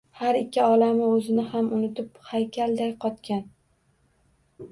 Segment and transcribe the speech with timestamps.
[0.19, 3.43] Har ikki olamu oʼzini ham unutib haykalday qotgan